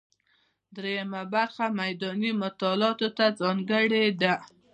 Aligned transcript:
درېیمه 0.75 1.21
برخه 1.33 1.65
میداني 1.79 2.31
مطالعاتو 2.43 3.07
ته 3.17 3.25
ځانګړې 3.39 4.05
ده. 4.21 4.33